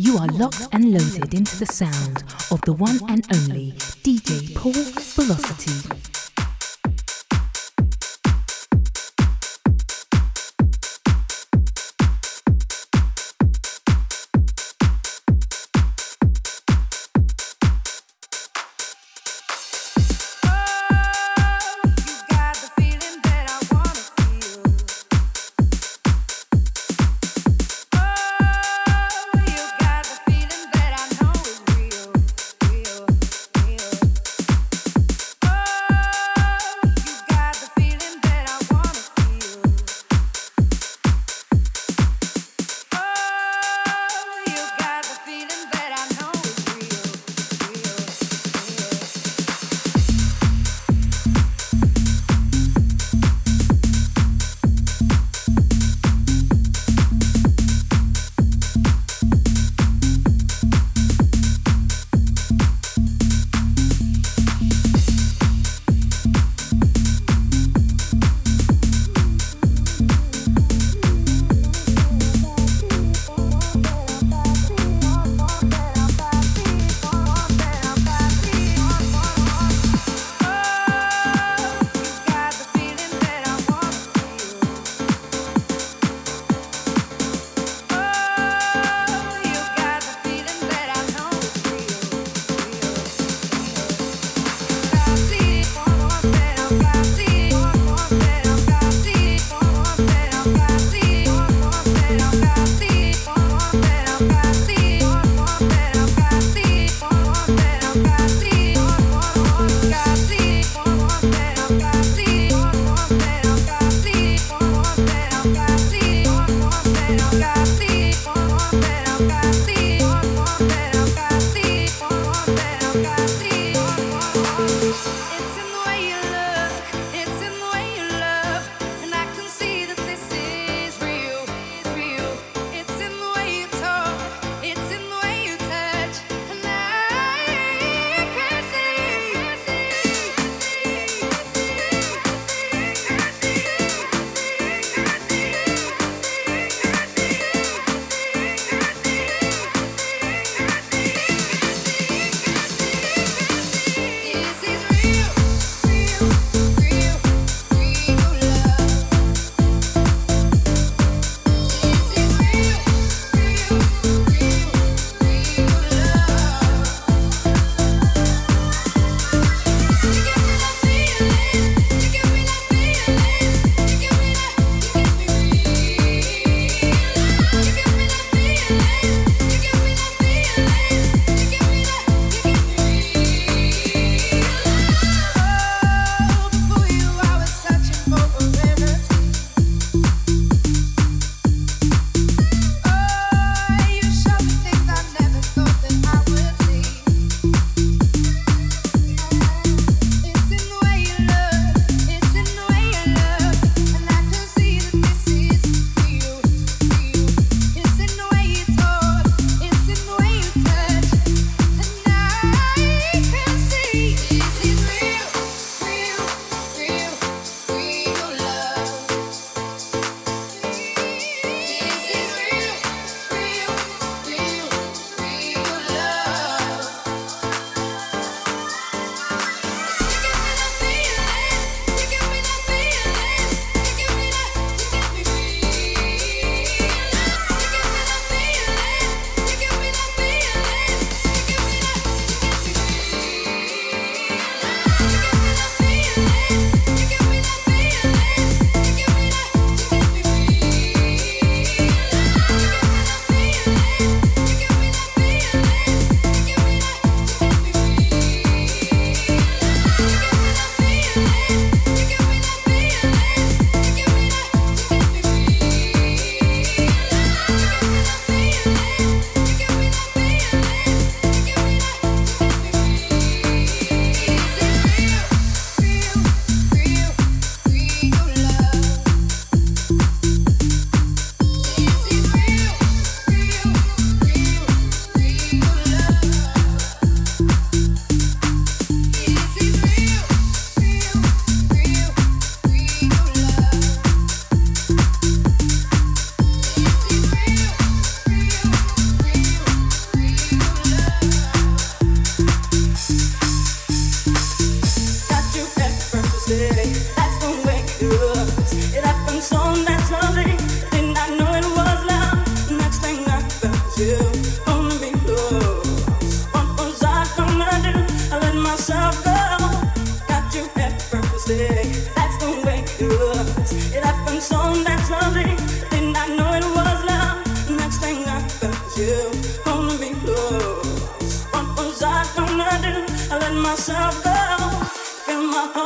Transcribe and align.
You 0.00 0.16
are 0.16 0.28
locked 0.28 0.68
and 0.70 0.92
loaded 0.92 1.34
into 1.34 1.58
the 1.58 1.66
sound 1.66 2.22
of 2.52 2.60
the 2.60 2.72
one 2.72 3.00
and 3.08 3.26
only 3.34 3.72
DJ 4.04 4.54
Paul 4.54 4.72
Velocity. 4.72 6.07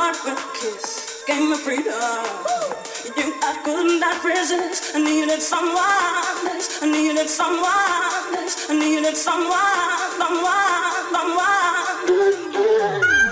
heart 0.03 0.19
a 0.27 0.35
kiss, 0.57 1.23
gave 1.25 1.47
me 1.49 1.55
freedom. 1.55 1.93
You 3.17 3.27
I 3.41 3.53
could 3.63 3.87
not 4.03 4.21
resist. 4.23 4.95
I 4.95 4.97
needed 5.01 5.41
someone, 5.41 6.43
this. 6.43 6.83
I 6.83 6.85
needed 6.91 7.29
someone, 7.29 8.33
this. 8.33 8.69
I 8.69 8.71
needed 8.83 9.15
someone, 9.15 10.11
someone, 10.19 11.03
someone. 11.15 13.22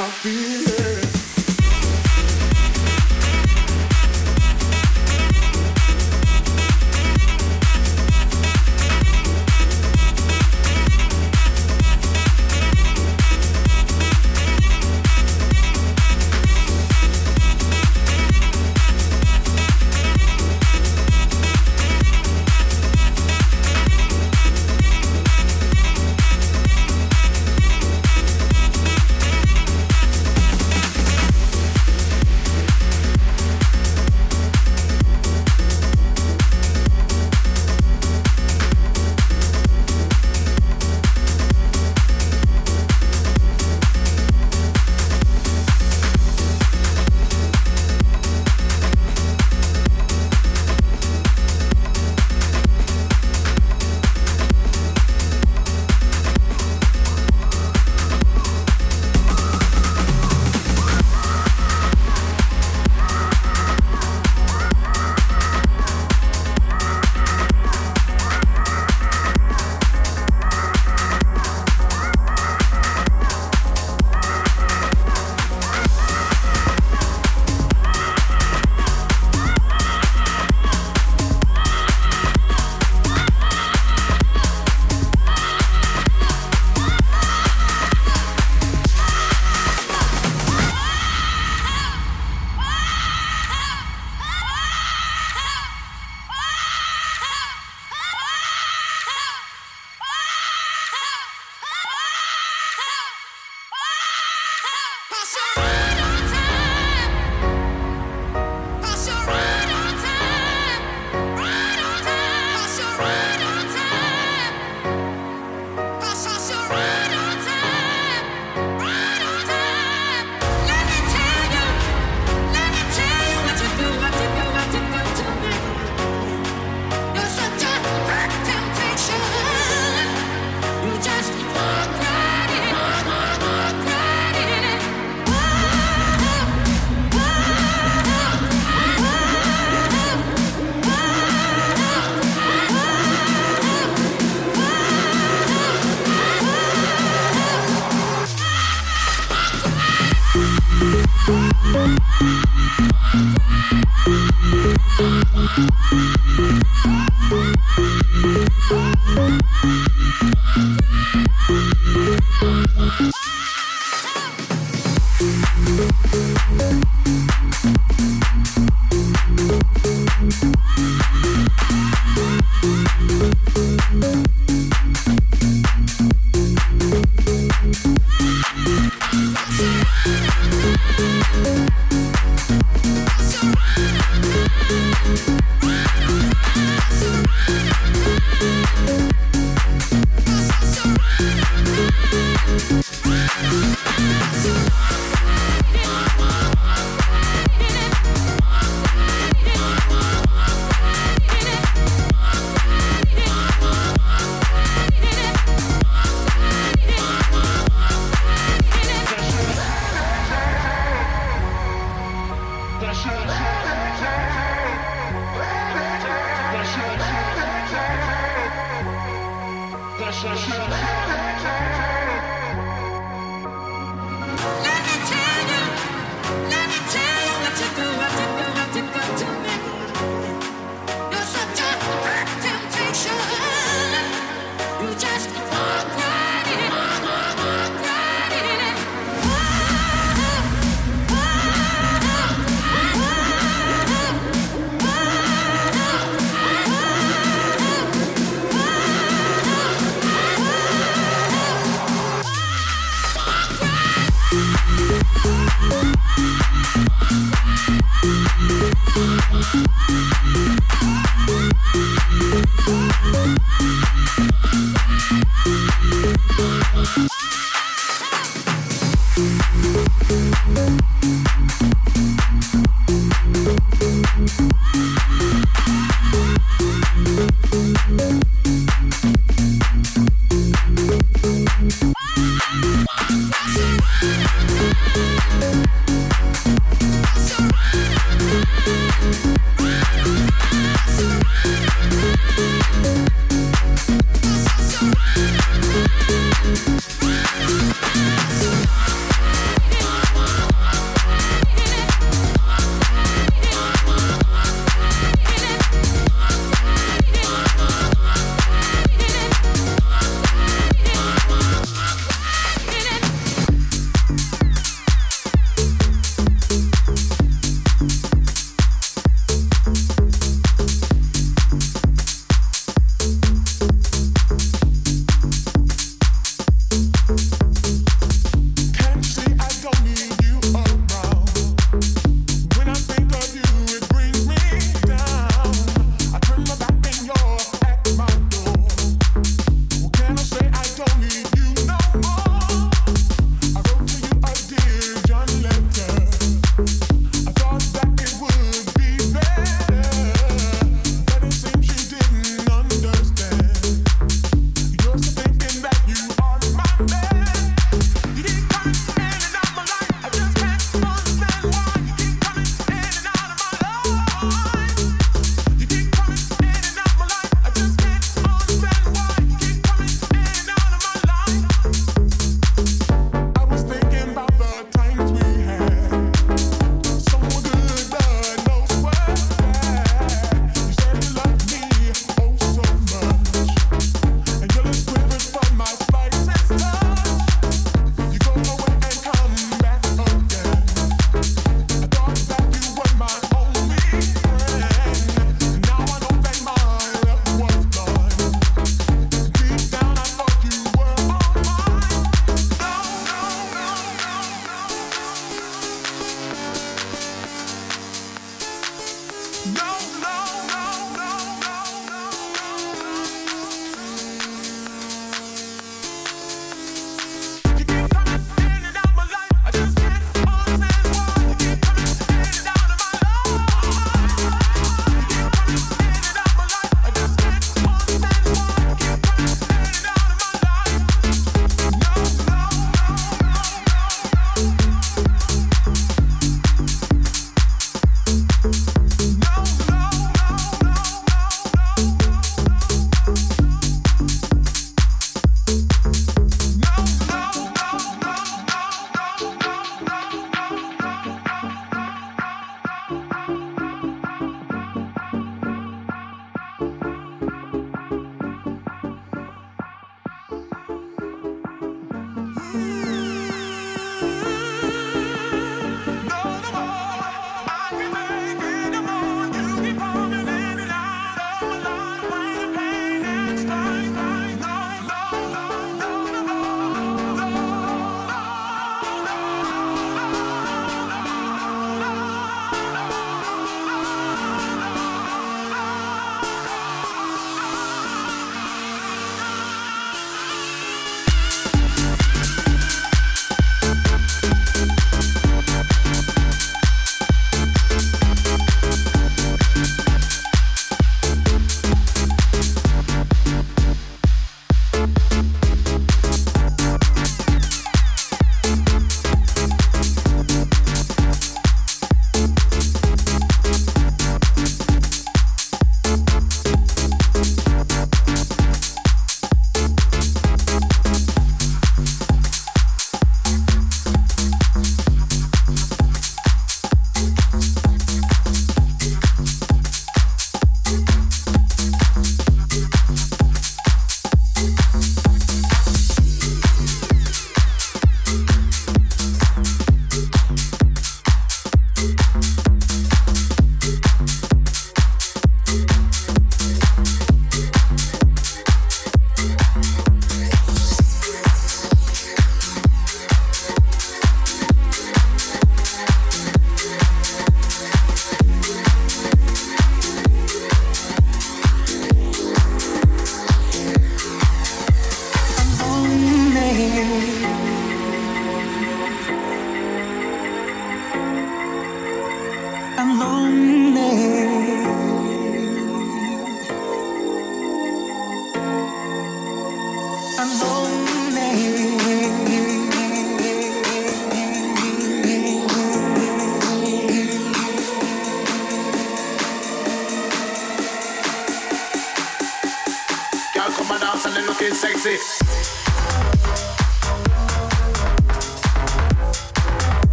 I 0.00 0.08
feel 0.10 0.57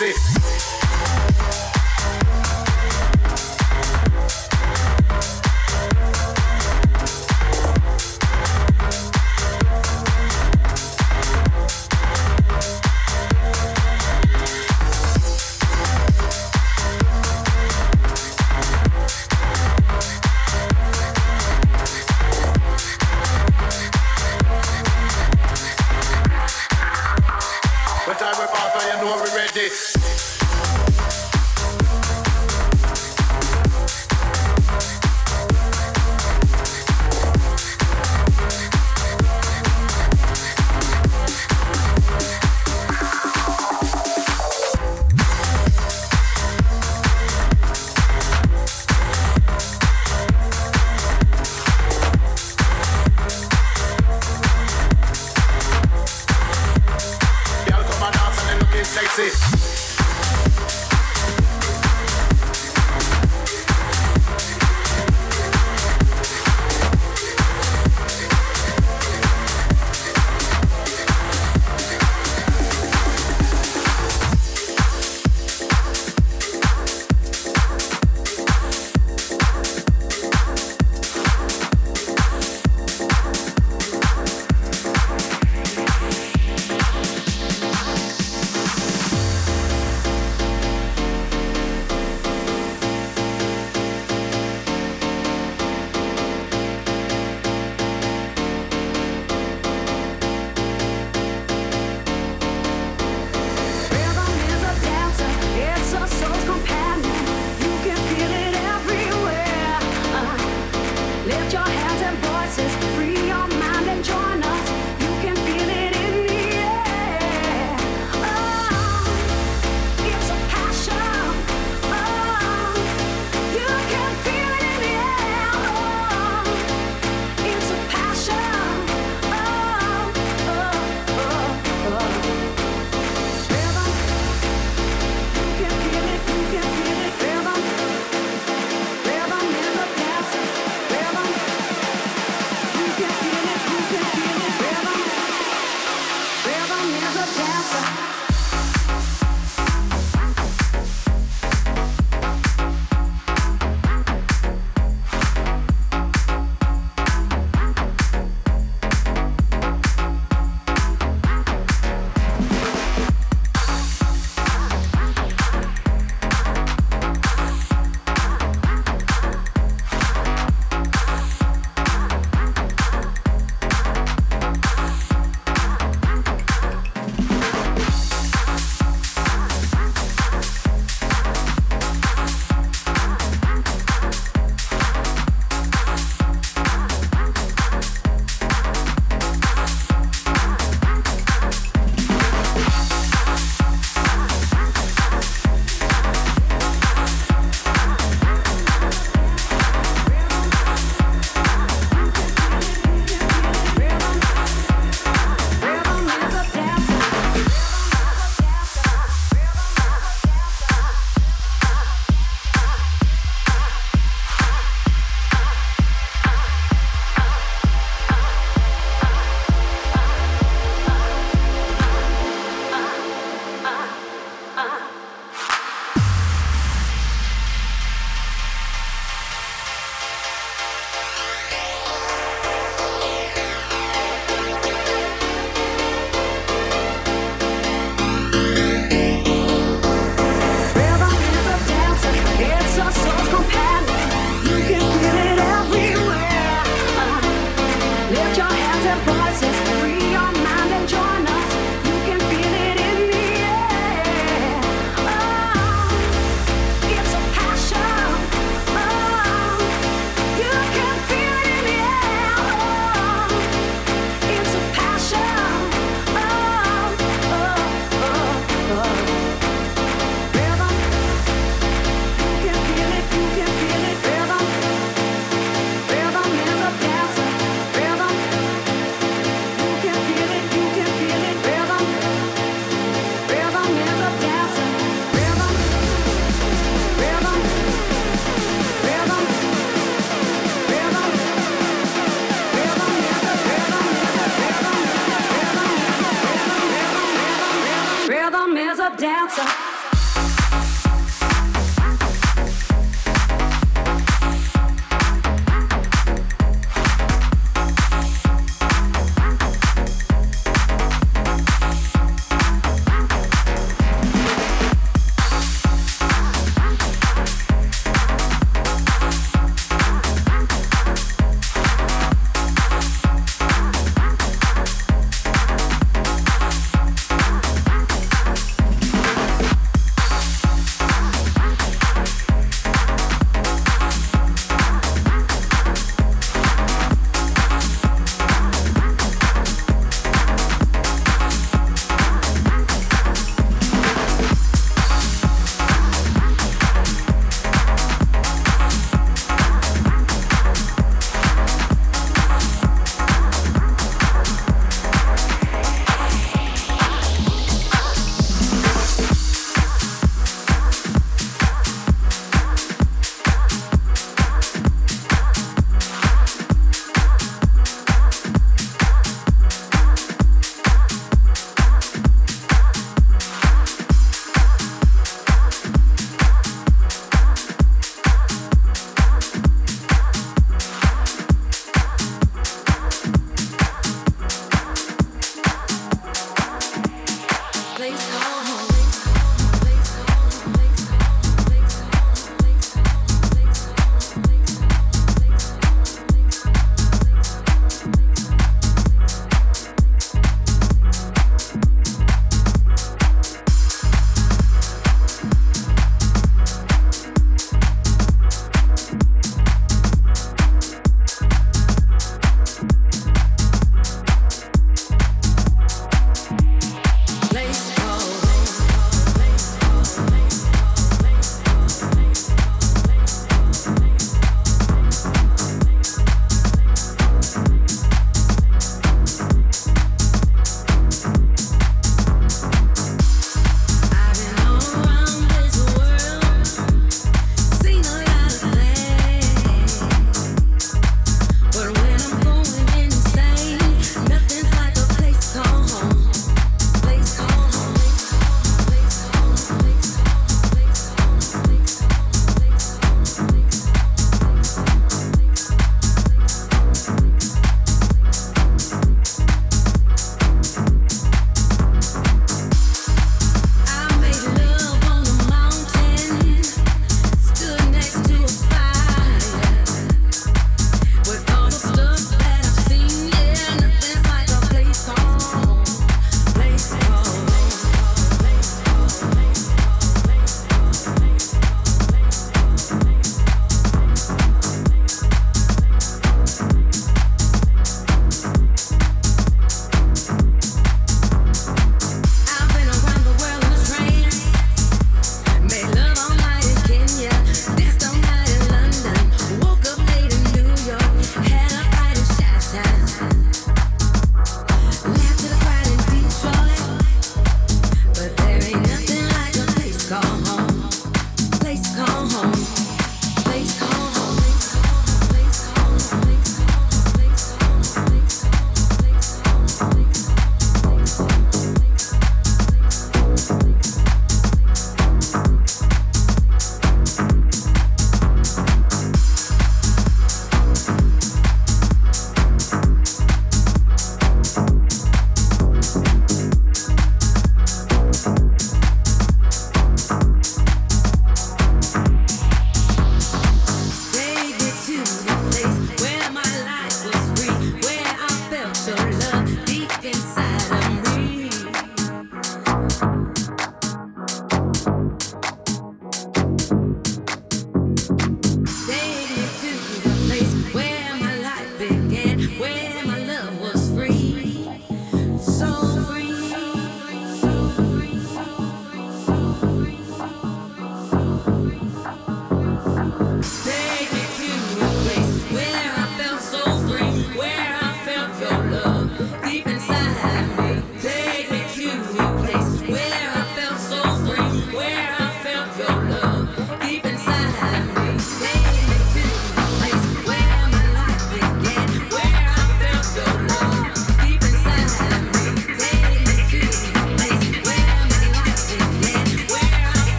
time 0.00 0.39